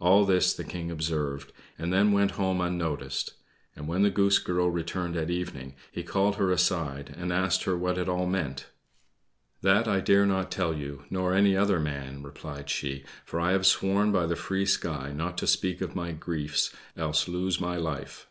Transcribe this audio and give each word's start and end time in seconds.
All 0.00 0.26
this 0.26 0.52
the 0.52 0.64
King 0.64 0.90
observed, 0.90 1.50
and 1.78 1.90
then 1.90 2.12
went 2.12 2.32
home 2.32 2.60
unnoticed; 2.60 3.32
and 3.74 3.88
when 3.88 4.02
the 4.02 4.10
Goose 4.10 4.38
Girl 4.38 4.68
returned 4.70 5.16
at 5.16 5.30
evening, 5.30 5.74
he 5.90 6.02
called 6.02 6.36
her 6.36 6.50
aside, 6.52 7.14
and 7.16 7.32
asked 7.32 7.62
her 7.64 7.74
what 7.74 7.96
it 7.96 8.06
all 8.06 8.26
meant. 8.26 8.66
"That 9.62 9.88
I 9.88 10.00
dare 10.00 10.26
not 10.26 10.50
tell 10.50 10.74
you, 10.76 11.04
nor 11.08 11.32
any 11.32 11.56
other 11.56 11.80
man," 11.80 12.22
replied 12.22 12.68
she; 12.68 13.06
"for 13.24 13.40
I 13.40 13.52
have 13.52 13.64
sworn 13.66 14.12
by 14.12 14.26
the 14.26 14.36
free 14.36 14.66
sky 14.66 15.10
not 15.12 15.38
to 15.38 15.46
speak 15.46 15.80
of 15.80 15.94
my 15.96 16.12
griefs, 16.12 16.70
else 16.94 17.26
lose 17.26 17.58
my 17.58 17.78
life." 17.78 18.28